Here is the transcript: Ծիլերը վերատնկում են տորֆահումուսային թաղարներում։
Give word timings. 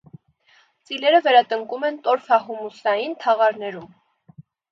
Ծիլերը 0.87 1.19
վերատնկում 1.27 1.85
են 1.91 1.99
տորֆահումուսային 2.09 3.15
թաղարներում։ 3.25 4.43